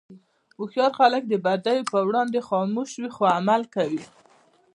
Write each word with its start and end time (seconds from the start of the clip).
هوښیار 0.57 0.91
خلک 0.99 1.23
د 1.27 1.33
بدیو 1.45 1.89
پر 1.91 2.03
وړاندې 2.09 2.39
خاموش 2.49 2.91
وي، 2.97 3.09
خو 3.15 3.23
عمل 3.37 3.61
کوي. 3.75 4.03